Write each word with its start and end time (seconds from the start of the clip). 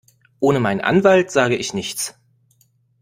Ohne 0.39 0.59
meinen 0.59 0.81
Anwalt 0.81 1.29
sage 1.29 1.55
ich 1.55 1.75
nichts. 1.75 2.17